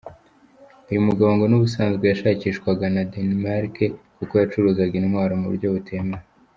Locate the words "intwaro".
4.97-5.33